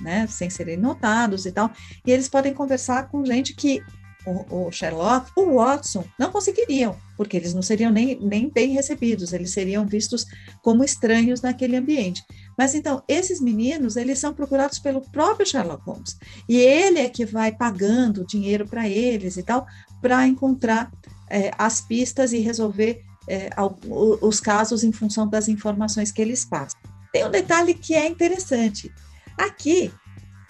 né, 0.01 0.27
sem 0.27 0.49
serem 0.49 0.77
notados 0.77 1.45
e 1.45 1.51
tal, 1.51 1.71
e 2.05 2.11
eles 2.11 2.27
podem 2.27 2.53
conversar 2.53 3.09
com 3.09 3.25
gente 3.25 3.55
que 3.55 3.81
o, 4.27 4.67
o 4.67 4.71
Sherlock, 4.71 5.31
o 5.35 5.55
Watson, 5.55 6.03
não 6.19 6.31
conseguiriam, 6.31 6.97
porque 7.15 7.37
eles 7.37 7.53
não 7.53 7.61
seriam 7.61 7.89
nem, 7.89 8.19
nem 8.19 8.49
bem 8.49 8.73
recebidos, 8.73 9.31
eles 9.31 9.51
seriam 9.51 9.85
vistos 9.85 10.25
como 10.61 10.83
estranhos 10.83 11.41
naquele 11.41 11.77
ambiente. 11.77 12.21
Mas 12.57 12.75
então, 12.75 13.01
esses 13.07 13.39
meninos, 13.39 13.95
eles 13.95 14.19
são 14.19 14.33
procurados 14.33 14.79
pelo 14.79 15.01
próprio 15.01 15.47
Sherlock 15.47 15.83
Holmes. 15.85 16.17
E 16.49 16.57
ele 16.57 16.99
é 16.99 17.09
que 17.09 17.25
vai 17.25 17.51
pagando 17.51 18.25
dinheiro 18.25 18.67
para 18.67 18.87
eles 18.87 19.37
e 19.37 19.43
tal, 19.43 19.65
para 20.01 20.27
encontrar 20.27 20.91
é, 21.29 21.51
as 21.57 21.79
pistas 21.79 22.33
e 22.33 22.39
resolver 22.39 23.01
é, 23.29 23.49
os 23.89 24.39
casos 24.39 24.83
em 24.83 24.91
função 24.91 25.27
das 25.27 25.47
informações 25.47 26.11
que 26.11 26.21
eles 26.21 26.43
passam. 26.43 26.79
Tem 27.13 27.25
um 27.25 27.31
detalhe 27.31 27.73
que 27.73 27.93
é 27.93 28.07
interessante. 28.07 28.91
Aqui, 29.37 29.91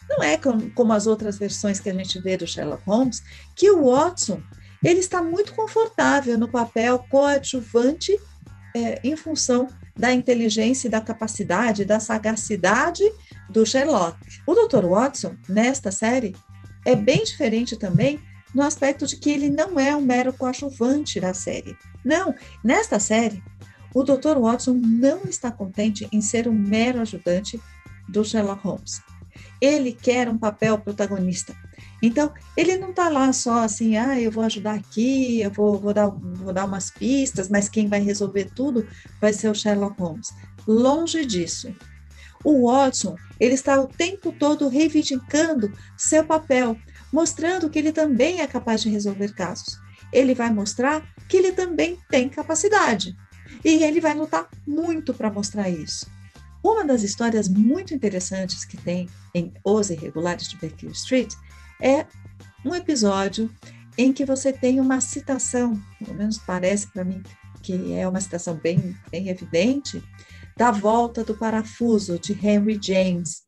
não 0.10 0.24
é 0.24 0.38
como, 0.38 0.70
como 0.72 0.94
as 0.94 1.08
outras 1.08 1.38
versões 1.38 1.80
que 1.80 1.90
a 1.90 1.94
gente 1.94 2.20
vê 2.20 2.38
do 2.38 2.48
Sherlock 2.48 2.84
Holmes, 2.86 3.22
que 3.56 3.70
o 3.70 3.92
Watson 3.92 4.42
ele 4.84 5.00
está 5.00 5.22
muito 5.22 5.54
confortável 5.54 6.38
no 6.38 6.48
papel 6.48 7.00
coadjuvante 7.10 8.18
é, 8.76 9.00
em 9.04 9.16
função 9.16 9.68
da 9.96 10.14
inteligência 10.14 10.88
e 10.88 10.92
da 10.92 11.02
capacidade, 11.02 11.84
da 11.84 12.00
sagacidade 12.00 13.04
do 13.50 13.66
Sherlock. 13.66 14.18
O 14.46 14.54
Dr. 14.54 14.86
Watson, 14.86 15.36
nesta 15.50 15.92
série, 15.92 16.36
é 16.86 16.96
bem 16.96 17.24
diferente 17.24 17.76
também 17.76 18.20
no 18.54 18.62
aspecto 18.62 19.06
de 19.06 19.18
que 19.18 19.30
ele 19.30 19.50
não 19.50 19.80
é 19.80 19.96
um 19.96 20.02
mero 20.02 20.32
coadjuvante 20.32 21.20
da 21.20 21.34
série. 21.34 21.76
Não, 22.06 22.34
nesta 22.64 23.00
série, 23.00 23.44
o 23.94 24.04
Dr. 24.04 24.38
Watson 24.40 24.74
não 24.74 25.24
está 25.24 25.52
contente 25.52 26.08
em 26.12 26.22
ser 26.22 26.48
um 26.48 26.54
mero 26.54 27.02
ajudante 27.02 27.60
do 28.08 28.24
Sherlock 28.24 28.64
Holmes 28.64 29.02
ele 29.62 29.92
quer 29.92 30.30
um 30.30 30.38
papel 30.38 30.78
protagonista. 30.78 31.56
Então, 32.02 32.32
ele 32.56 32.78
não 32.78 32.92
está 32.92 33.10
lá 33.10 33.34
só 33.34 33.64
assim, 33.64 33.98
ah, 33.98 34.20
eu 34.20 34.32
vou 34.32 34.44
ajudar 34.44 34.76
aqui, 34.76 35.42
eu 35.42 35.50
vou, 35.50 35.80
vou, 35.80 35.94
dar, 35.94 36.08
vou 36.10 36.54
dar 36.54 36.66
umas 36.66 36.92
pistas, 36.92 37.50
mas 37.50 37.68
quem 37.68 37.88
vai 37.88 38.00
resolver 38.00 38.52
tudo 38.56 38.88
vai 39.20 39.34
ser 39.34 39.50
o 39.50 39.56
Sherlock 39.56 40.00
Holmes. 40.00 40.30
Longe 40.68 41.26
disso. 41.26 41.74
O 42.44 42.68
Watson, 42.68 43.16
ele 43.40 43.56
está 43.56 43.82
o 43.82 43.88
tempo 43.88 44.32
todo 44.32 44.68
reivindicando 44.68 45.74
seu 45.98 46.24
papel, 46.24 46.78
mostrando 47.12 47.70
que 47.70 47.80
ele 47.80 47.92
também 47.92 48.42
é 48.42 48.48
capaz 48.48 48.82
de 48.82 48.90
resolver 48.90 49.34
casos. 49.34 49.80
Ele 50.14 50.36
vai 50.36 50.52
mostrar 50.52 51.04
que 51.28 51.38
ele 51.38 51.52
também 51.52 51.98
tem 52.10 52.30
capacidade. 52.30 53.16
E 53.66 53.84
ele 53.84 54.00
vai 54.00 54.14
lutar 54.14 54.48
muito 54.68 55.14
para 55.14 55.32
mostrar 55.32 55.68
isso. 55.70 56.06
Uma 56.64 56.86
das 56.86 57.04
histórias 57.04 57.48
muito 57.48 57.94
interessantes 57.94 58.66
que 58.66 58.78
tem 58.78 59.10
em 59.34 59.54
Os 59.64 59.90
Irregulares 59.90 60.48
de 60.50 60.58
Baker 60.58 60.90
Street 60.92 61.34
é 61.82 62.06
um 62.66 62.74
episódio 62.74 63.50
em 63.98 64.14
que 64.14 64.26
você 64.26 64.54
tem 64.54 64.80
uma 64.80 65.02
citação, 65.02 65.82
pelo 66.00 66.16
menos 66.16 66.38
parece 66.38 66.88
para 66.88 67.04
mim 67.04 67.22
que 67.62 67.94
é 67.94 68.08
uma 68.08 68.22
citação 68.22 68.56
bem, 68.56 68.96
bem 69.12 69.30
evidente, 69.30 70.02
da 70.56 70.72
volta 70.72 71.24
do 71.24 71.36
parafuso 71.36 72.18
de 72.18 72.34
Henry 72.34 72.80
James, 72.82 73.42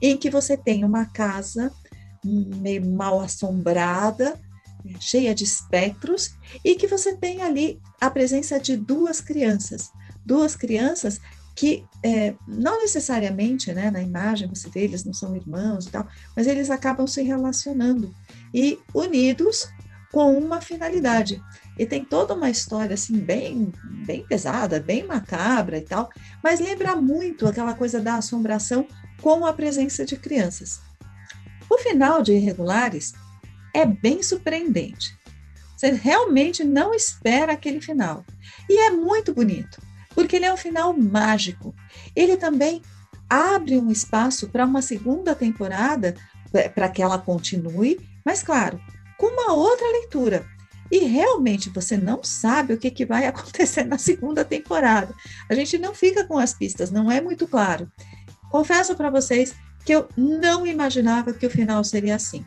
em 0.00 0.16
que 0.16 0.30
você 0.30 0.56
tem 0.56 0.84
uma 0.84 1.06
casa 1.06 1.72
meio 2.24 2.84
mal 2.90 3.20
assombrada, 3.20 4.40
cheia 4.98 5.34
de 5.34 5.44
espectros, 5.44 6.34
e 6.64 6.74
que 6.74 6.86
você 6.86 7.16
tem 7.16 7.42
ali 7.42 7.80
a 8.00 8.10
presença 8.10 8.58
de 8.58 8.76
duas 8.76 9.20
crianças, 9.20 9.90
duas 10.24 10.56
crianças 10.56 11.20
que 11.54 11.84
é, 12.02 12.34
não 12.46 12.80
necessariamente 12.80 13.72
né, 13.72 13.90
na 13.90 14.02
imagem 14.02 14.48
você 14.48 14.68
vê, 14.68 14.80
eles 14.80 15.04
não 15.04 15.12
são 15.12 15.36
irmãos 15.36 15.86
e 15.86 15.90
tal, 15.90 16.06
mas 16.36 16.46
eles 16.46 16.70
acabam 16.70 17.06
se 17.06 17.22
relacionando 17.22 18.14
e 18.52 18.78
unidos 18.94 19.68
com 20.10 20.36
uma 20.36 20.60
finalidade. 20.60 21.42
E 21.78 21.86
tem 21.86 22.04
toda 22.04 22.34
uma 22.34 22.50
história 22.50 22.94
assim 22.94 23.18
bem, 23.18 23.72
bem 24.06 24.26
pesada, 24.26 24.78
bem 24.80 25.06
macabra 25.06 25.78
e 25.78 25.82
tal, 25.82 26.10
mas 26.42 26.60
lembra 26.60 26.96
muito 26.96 27.46
aquela 27.46 27.74
coisa 27.74 28.00
da 28.00 28.16
assombração 28.16 28.86
com 29.20 29.46
a 29.46 29.52
presença 29.52 30.04
de 30.04 30.16
crianças. 30.16 30.80
O 31.70 31.78
final 31.78 32.22
de 32.22 32.32
Irregulares 32.32 33.14
é 33.74 33.86
bem 33.86 34.22
surpreendente. 34.22 35.16
Você 35.76 35.90
realmente 35.90 36.62
não 36.62 36.92
espera 36.94 37.54
aquele 37.54 37.80
final. 37.80 38.24
E 38.68 38.78
é 38.78 38.90
muito 38.90 39.32
bonito 39.32 39.80
porque 40.14 40.36
ele 40.36 40.44
é 40.44 40.52
um 40.52 40.56
final 40.56 40.92
mágico. 40.96 41.74
Ele 42.14 42.36
também 42.36 42.82
abre 43.28 43.78
um 43.78 43.90
espaço 43.90 44.48
para 44.48 44.66
uma 44.66 44.82
segunda 44.82 45.34
temporada, 45.34 46.14
para 46.74 46.88
que 46.88 47.02
ela 47.02 47.18
continue, 47.18 47.98
mas 48.24 48.42
claro, 48.42 48.80
com 49.18 49.26
uma 49.26 49.52
outra 49.54 49.86
leitura. 49.90 50.44
E 50.90 50.98
realmente 50.98 51.70
você 51.70 51.96
não 51.96 52.22
sabe 52.22 52.74
o 52.74 52.78
que, 52.78 52.90
que 52.90 53.06
vai 53.06 53.24
acontecer 53.26 53.84
na 53.84 53.96
segunda 53.96 54.44
temporada. 54.44 55.14
A 55.48 55.54
gente 55.54 55.78
não 55.78 55.94
fica 55.94 56.24
com 56.24 56.38
as 56.38 56.52
pistas, 56.52 56.90
não 56.90 57.10
é 57.10 57.20
muito 57.20 57.48
claro. 57.48 57.90
Confesso 58.50 58.94
para 58.94 59.08
vocês 59.08 59.54
que 59.84 59.92
eu 59.92 60.06
não 60.16 60.66
imaginava 60.66 61.32
que 61.32 61.46
o 61.46 61.50
final 61.50 61.82
seria 61.82 62.16
assim. 62.16 62.44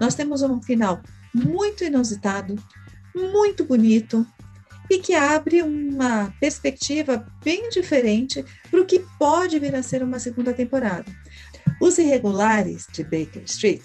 Nós 0.00 0.14
temos 0.14 0.42
um 0.42 0.60
final 0.60 1.00
muito 1.32 1.84
inusitado, 1.84 2.56
muito 3.14 3.64
bonito, 3.64 4.26
e 4.90 4.98
que 4.98 5.14
abre 5.14 5.62
uma 5.62 6.32
perspectiva 6.40 7.26
bem 7.42 7.68
diferente 7.70 8.44
para 8.70 8.80
o 8.80 8.86
que 8.86 9.04
pode 9.18 9.58
vir 9.58 9.74
a 9.74 9.82
ser 9.82 10.02
uma 10.02 10.18
segunda 10.18 10.52
temporada. 10.52 11.06
Os 11.80 11.98
Irregulares 11.98 12.86
de 12.92 13.02
Baker 13.02 13.42
Street 13.44 13.82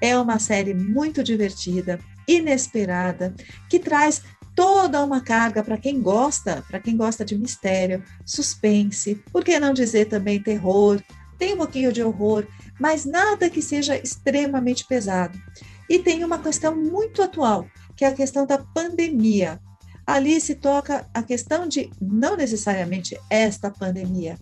é 0.00 0.18
uma 0.18 0.38
série 0.38 0.74
muito 0.74 1.22
divertida, 1.22 1.98
inesperada, 2.26 3.34
que 3.68 3.78
traz 3.78 4.22
toda 4.54 5.04
uma 5.04 5.20
carga 5.20 5.62
para 5.62 5.78
quem 5.78 6.00
gosta, 6.00 6.62
para 6.68 6.80
quem 6.80 6.96
gosta 6.96 7.24
de 7.24 7.38
mistério, 7.38 8.02
suspense, 8.24 9.22
por 9.32 9.44
que 9.44 9.58
não 9.58 9.72
dizer 9.72 10.06
também 10.06 10.42
terror, 10.42 11.00
tem 11.38 11.54
um 11.54 11.58
pouquinho 11.58 11.92
de 11.92 12.02
horror, 12.02 12.46
mas 12.78 13.04
nada 13.04 13.48
que 13.48 13.62
seja 13.62 13.96
extremamente 13.96 14.86
pesado. 14.86 15.40
E 15.88 15.98
tem 15.98 16.24
uma 16.24 16.38
questão 16.38 16.76
muito 16.76 17.22
atual, 17.22 17.66
que 17.96 18.04
é 18.04 18.08
a 18.08 18.14
questão 18.14 18.46
da 18.46 18.58
pandemia 18.58 19.60
ali 20.06 20.40
se 20.40 20.54
toca 20.54 21.08
a 21.12 21.22
questão 21.22 21.66
de 21.66 21.90
não 22.00 22.36
necessariamente 22.36 23.18
esta 23.30 23.70
pandemia, 23.70 24.38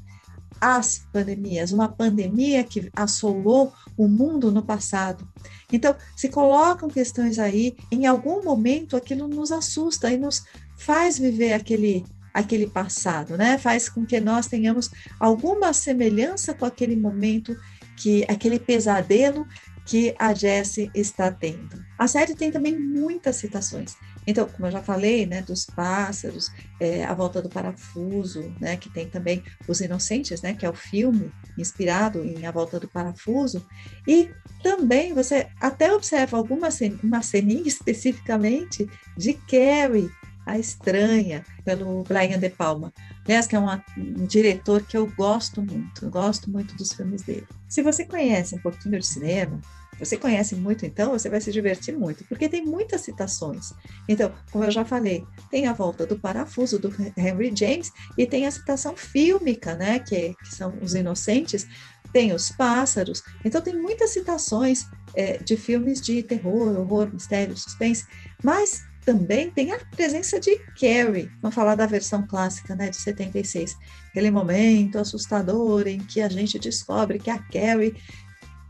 as 0.60 1.06
pandemias, 1.12 1.72
uma 1.72 1.88
pandemia 1.88 2.62
que 2.62 2.90
assolou 2.94 3.72
o 3.96 4.06
mundo 4.06 4.52
no 4.52 4.62
passado. 4.62 5.26
Então, 5.72 5.94
se 6.16 6.28
colocam 6.28 6.88
questões 6.88 7.38
aí, 7.38 7.76
em 7.90 8.06
algum 8.06 8.42
momento 8.44 8.96
aquilo 8.96 9.26
nos 9.26 9.50
assusta 9.50 10.10
e 10.12 10.18
nos 10.18 10.44
faz 10.76 11.18
viver 11.18 11.52
aquele 11.52 12.04
aquele 12.32 12.68
passado, 12.68 13.36
né? 13.36 13.58
Faz 13.58 13.88
com 13.88 14.06
que 14.06 14.20
nós 14.20 14.46
tenhamos 14.46 14.88
alguma 15.18 15.72
semelhança 15.72 16.54
com 16.54 16.64
aquele 16.64 16.94
momento 16.94 17.56
que 17.96 18.24
aquele 18.28 18.58
pesadelo 18.58 19.44
que 19.90 20.14
a 20.20 20.32
Jessie 20.32 20.88
está 20.94 21.32
tendo. 21.32 21.84
A 21.98 22.06
série 22.06 22.36
tem 22.36 22.52
também 22.52 22.78
muitas 22.78 23.34
citações. 23.34 23.96
Então, 24.24 24.46
como 24.46 24.68
eu 24.68 24.70
já 24.70 24.80
falei, 24.80 25.26
né, 25.26 25.42
dos 25.42 25.66
pássaros, 25.66 26.48
é, 26.78 27.02
a 27.02 27.12
volta 27.12 27.42
do 27.42 27.48
parafuso, 27.48 28.54
né, 28.60 28.76
que 28.76 28.88
tem 28.88 29.08
também 29.08 29.42
os 29.66 29.80
Inocentes, 29.80 30.42
né, 30.42 30.54
que 30.54 30.64
é 30.64 30.70
o 30.70 30.74
filme 30.74 31.32
inspirado 31.58 32.24
em 32.24 32.46
A 32.46 32.52
Volta 32.52 32.78
do 32.78 32.86
Parafuso, 32.86 33.66
e 34.06 34.30
também 34.62 35.12
você 35.12 35.48
até 35.60 35.92
observa 35.92 36.36
alguma 36.36 36.68
uma 37.02 37.22
ceninha 37.22 37.66
especificamente 37.66 38.88
de 39.16 39.34
Carrie, 39.34 40.08
a 40.46 40.56
Estranha, 40.56 41.44
pelo 41.64 42.04
Brian 42.04 42.38
De 42.38 42.48
Palma. 42.48 42.92
Aliás, 43.24 43.48
que 43.48 43.56
é 43.56 43.58
uma, 43.58 43.84
um 43.96 44.24
diretor 44.24 44.82
que 44.82 44.96
eu 44.96 45.10
gosto 45.16 45.60
muito, 45.60 46.04
eu 46.04 46.10
gosto 46.10 46.48
muito 46.48 46.76
dos 46.76 46.92
filmes 46.92 47.22
dele. 47.22 47.46
Se 47.68 47.82
você 47.82 48.04
conhece 48.04 48.54
um 48.54 48.58
pouquinho 48.58 48.98
de 48.98 49.06
cinema, 49.06 49.60
você 50.00 50.16
conhece 50.16 50.56
muito, 50.56 50.86
então 50.86 51.12
você 51.12 51.28
vai 51.28 51.40
se 51.40 51.52
divertir 51.52 51.96
muito, 51.96 52.24
porque 52.24 52.48
tem 52.48 52.64
muitas 52.64 53.02
citações. 53.02 53.72
Então, 54.08 54.32
como 54.50 54.64
eu 54.64 54.70
já 54.70 54.84
falei, 54.84 55.24
tem 55.50 55.66
a 55.66 55.72
volta 55.72 56.06
do 56.06 56.18
parafuso 56.18 56.78
do 56.78 56.92
Henry 57.16 57.52
James 57.54 57.92
e 58.16 58.26
tem 58.26 58.46
a 58.46 58.50
citação 58.50 58.96
fílmica, 58.96 59.74
né, 59.74 59.98
que, 59.98 60.34
que 60.34 60.54
são 60.54 60.76
os 60.80 60.94
inocentes, 60.94 61.66
tem 62.12 62.32
os 62.32 62.50
pássaros. 62.50 63.22
Então, 63.44 63.60
tem 63.60 63.78
muitas 63.78 64.10
citações 64.10 64.86
é, 65.14 65.36
de 65.38 65.56
filmes 65.56 66.00
de 66.00 66.22
terror, 66.22 66.78
horror, 66.80 67.12
mistério, 67.12 67.56
suspense, 67.56 68.06
mas 68.42 68.82
também 69.04 69.50
tem 69.50 69.72
a 69.72 69.78
presença 69.78 70.38
de 70.38 70.56
Carrie. 70.78 71.30
Vamos 71.40 71.54
falar 71.54 71.74
da 71.74 71.86
versão 71.86 72.26
clássica, 72.26 72.74
né, 72.74 72.90
de 72.90 72.96
76. 72.96 73.76
Aquele 74.08 74.30
momento 74.30 74.98
assustador 74.98 75.86
em 75.86 75.98
que 75.98 76.20
a 76.20 76.28
gente 76.28 76.58
descobre 76.58 77.18
que 77.18 77.30
a 77.30 77.38
Carrie 77.38 77.94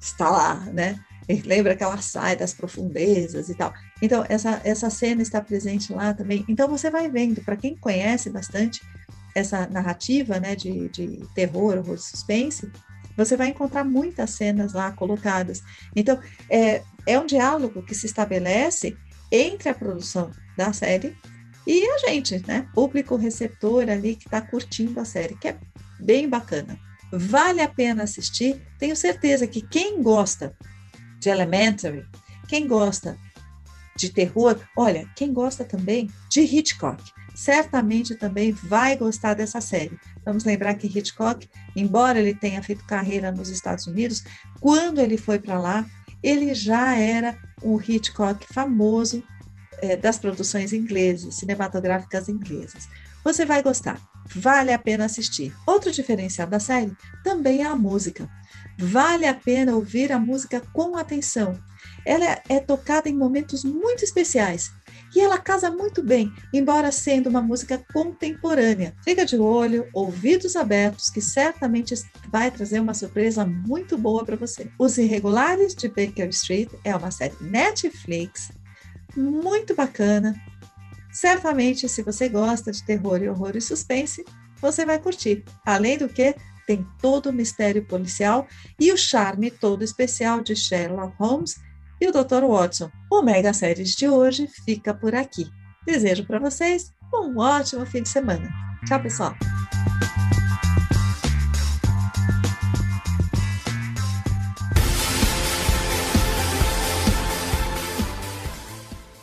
está 0.00 0.30
lá, 0.30 0.54
né? 0.72 0.98
lembra 1.44 1.76
que 1.76 1.82
ela 1.82 2.00
sai 2.00 2.36
das 2.36 2.52
profundezas 2.52 3.48
e 3.48 3.54
tal. 3.54 3.72
Então, 4.00 4.24
essa, 4.28 4.60
essa 4.64 4.90
cena 4.90 5.22
está 5.22 5.40
presente 5.40 5.92
lá 5.92 6.14
também. 6.14 6.44
Então, 6.48 6.68
você 6.68 6.90
vai 6.90 7.10
vendo, 7.10 7.42
para 7.42 7.56
quem 7.56 7.76
conhece 7.76 8.30
bastante 8.30 8.80
essa 9.34 9.66
narrativa 9.68 10.40
né, 10.40 10.56
de, 10.56 10.88
de 10.88 11.20
terror, 11.34 11.78
horror, 11.78 11.98
suspense, 11.98 12.70
você 13.16 13.36
vai 13.36 13.48
encontrar 13.48 13.84
muitas 13.84 14.30
cenas 14.30 14.72
lá 14.72 14.92
colocadas. 14.92 15.62
Então, 15.94 16.18
é, 16.48 16.82
é 17.06 17.18
um 17.18 17.26
diálogo 17.26 17.82
que 17.82 17.94
se 17.94 18.06
estabelece 18.06 18.96
entre 19.30 19.68
a 19.68 19.74
produção 19.74 20.30
da 20.56 20.72
série 20.72 21.16
e 21.66 21.84
a 21.84 21.98
gente, 21.98 22.44
né? 22.46 22.66
Público 22.74 23.16
receptor 23.16 23.88
ali 23.88 24.16
que 24.16 24.26
está 24.26 24.40
curtindo 24.40 24.98
a 24.98 25.04
série, 25.04 25.36
que 25.36 25.48
é 25.48 25.58
bem 26.00 26.28
bacana. 26.28 26.78
Vale 27.12 27.60
a 27.60 27.68
pena 27.68 28.04
assistir. 28.04 28.60
Tenho 28.78 28.96
certeza 28.96 29.46
que 29.46 29.60
quem 29.60 30.02
gosta 30.02 30.56
de 31.20 31.28
Elementary, 31.28 32.04
quem 32.48 32.66
gosta 32.66 33.16
de 33.96 34.08
terror, 34.08 34.58
olha, 34.74 35.06
quem 35.14 35.32
gosta 35.32 35.62
também 35.62 36.10
de 36.30 36.40
Hitchcock, 36.40 37.02
certamente 37.34 38.14
também 38.14 38.50
vai 38.50 38.96
gostar 38.96 39.34
dessa 39.34 39.60
série. 39.60 39.98
Vamos 40.24 40.44
lembrar 40.44 40.74
que 40.74 40.86
Hitchcock, 40.86 41.48
embora 41.76 42.18
ele 42.18 42.34
tenha 42.34 42.62
feito 42.62 42.84
carreira 42.86 43.30
nos 43.30 43.50
Estados 43.50 43.86
Unidos, 43.86 44.24
quando 44.58 45.00
ele 45.00 45.18
foi 45.18 45.38
para 45.38 45.60
lá, 45.60 45.86
ele 46.22 46.54
já 46.54 46.96
era 46.96 47.38
o 47.62 47.80
Hitchcock 47.80 48.46
famoso 48.52 49.22
é, 49.82 49.96
das 49.96 50.18
produções 50.18 50.72
inglesas, 50.72 51.36
cinematográficas 51.36 52.28
inglesas. 52.28 52.88
Você 53.22 53.44
vai 53.44 53.62
gostar, 53.62 54.00
vale 54.34 54.72
a 54.72 54.78
pena 54.78 55.04
assistir. 55.04 55.54
Outro 55.66 55.92
diferencial 55.92 56.48
da 56.48 56.58
série 56.58 56.96
também 57.22 57.62
é 57.62 57.66
a 57.66 57.76
música. 57.76 58.28
Vale 58.80 59.26
a 59.26 59.34
pena 59.34 59.76
ouvir 59.76 60.10
a 60.10 60.18
música 60.18 60.62
com 60.72 60.96
atenção. 60.96 61.52
Ela 62.06 62.40
é 62.48 62.58
tocada 62.58 63.10
em 63.10 63.14
momentos 63.14 63.62
muito 63.62 64.02
especiais 64.02 64.72
e 65.14 65.20
ela 65.20 65.38
casa 65.38 65.70
muito 65.70 66.02
bem, 66.02 66.32
embora 66.50 66.90
sendo 66.90 67.28
uma 67.28 67.42
música 67.42 67.84
contemporânea. 67.92 68.94
Fica 69.04 69.26
de 69.26 69.36
olho, 69.36 69.86
ouvidos 69.92 70.56
abertos, 70.56 71.10
que 71.10 71.20
certamente 71.20 71.94
vai 72.30 72.50
trazer 72.50 72.80
uma 72.80 72.94
surpresa 72.94 73.44
muito 73.44 73.98
boa 73.98 74.24
para 74.24 74.36
você. 74.36 74.70
Os 74.78 74.96
Irregulares 74.96 75.74
de 75.74 75.88
Baker 75.88 76.28
Street 76.30 76.70
é 76.82 76.96
uma 76.96 77.10
série 77.10 77.34
Netflix 77.38 78.50
muito 79.14 79.74
bacana. 79.74 80.34
Certamente, 81.12 81.86
se 81.86 82.02
você 82.02 82.30
gosta 82.30 82.72
de 82.72 82.82
terror 82.82 83.20
horror 83.22 83.56
e 83.56 83.60
suspense, 83.60 84.24
você 84.60 84.86
vai 84.86 84.98
curtir. 84.98 85.44
Além 85.66 85.98
do 85.98 86.08
que, 86.08 86.34
tem 86.66 86.86
todo 87.00 87.30
o 87.30 87.32
mistério 87.32 87.84
policial 87.84 88.46
e 88.78 88.92
o 88.92 88.96
charme 88.96 89.50
todo 89.50 89.82
especial 89.84 90.40
de 90.40 90.54
Sherlock 90.54 91.14
Holmes 91.18 91.60
e 92.00 92.08
o 92.08 92.12
Dr. 92.12 92.44
Watson. 92.48 92.90
O 93.10 93.22
Mega 93.22 93.52
Séries 93.52 93.94
de 93.94 94.08
hoje 94.08 94.48
fica 94.64 94.94
por 94.94 95.14
aqui. 95.14 95.48
Desejo 95.84 96.24
para 96.24 96.38
vocês 96.38 96.92
um 97.12 97.38
ótimo 97.38 97.84
fim 97.84 98.02
de 98.02 98.08
semana. 98.08 98.48
Tchau, 98.86 99.00
pessoal! 99.02 99.34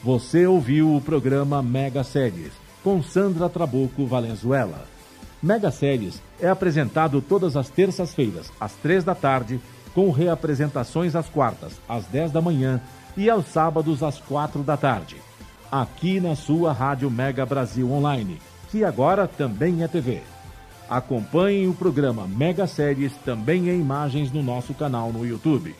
Você 0.04 0.48
ouviu 0.48 0.96
o 0.96 1.02
programa 1.02 1.62
Mega 1.62 2.02
Séries 2.02 2.54
com 2.82 3.04
Sandra 3.04 3.50
Trabuco 3.50 4.06
Valenzuela. 4.06 4.97
Mega 5.42 5.70
Séries 5.70 6.20
é 6.42 6.50
apresentado 6.50 7.22
todas 7.22 7.56
as 7.56 7.70
terças-feiras, 7.70 8.52
às 8.60 8.74
três 8.74 9.04
da 9.04 9.14
tarde, 9.14 9.60
com 9.94 10.10
reapresentações 10.10 11.16
às 11.16 11.30
quartas, 11.30 11.80
às 11.88 12.06
dez 12.06 12.32
da 12.32 12.42
manhã 12.42 12.82
e 13.16 13.30
aos 13.30 13.46
sábados, 13.46 14.02
às 14.02 14.20
quatro 14.20 14.64
da 14.64 14.76
tarde. 14.76 15.18
Aqui 15.72 16.20
na 16.20 16.36
sua 16.36 16.74
Rádio 16.74 17.12
Mega 17.12 17.46
Brasil 17.46 17.92
Online, 17.92 18.40
que 18.72 18.84
agora 18.84 19.28
também 19.28 19.84
é 19.84 19.88
TV. 19.88 20.22
Acompanhe 20.90 21.68
o 21.68 21.74
programa 21.74 22.28
Mega 22.28 22.66
Séries 22.66 23.12
também 23.24 23.70
em 23.70 23.80
imagens 23.80 24.32
no 24.32 24.42
nosso 24.42 24.74
canal 24.74 25.12
no 25.12 25.26
YouTube. 25.26 25.76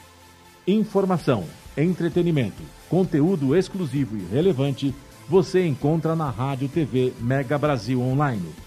Informação, 0.68 1.46
entretenimento, 1.76 2.62
conteúdo 2.90 3.56
exclusivo 3.56 4.18
e 4.18 4.26
relevante 4.32 4.94
você 5.28 5.66
encontra 5.66 6.16
na 6.16 6.30
Rádio 6.30 6.70
TV 6.70 7.14
Mega 7.20 7.58
Brasil 7.58 8.02
Online 8.02 8.67